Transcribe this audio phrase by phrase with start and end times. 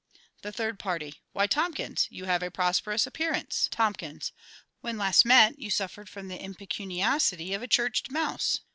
[0.41, 4.31] The Third party: Why, TOMKINS, you have a prosperous appearance, TOMKINS.
[4.79, 8.61] When last met, you suffered from the impecuniosity of a churched mouse.